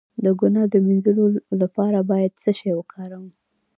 د 0.23 0.25
ګناه 0.39 0.67
د 0.73 0.75
مینځلو 0.85 1.25
لپاره 1.61 1.97
باید 2.11 2.31
څه 2.43 2.51
شی 2.59 2.71
وکاروم؟ 2.75 3.27